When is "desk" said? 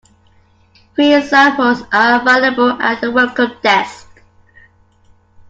3.61-4.09